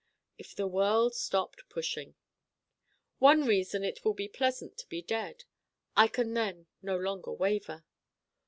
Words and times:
If 0.39 0.55
the 0.55 0.65
world 0.65 1.13
stopped 1.13 1.69
pushing 1.69 2.15
One 3.19 3.43
reason 3.45 3.83
it 3.83 4.03
will 4.03 4.15
be 4.15 4.27
pleasant 4.27 4.75
to 4.79 4.87
be 4.87 5.03
dead: 5.03 5.43
I 5.95 6.07
can 6.07 6.33
then 6.33 6.65
no 6.81 6.97
longer 6.97 7.31
Waver. 7.31 7.85